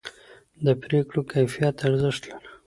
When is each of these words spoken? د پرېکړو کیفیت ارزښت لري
د 0.65 0.67
پرېکړو 0.83 1.21
کیفیت 1.33 1.75
ارزښت 1.87 2.21
لري 2.29 2.47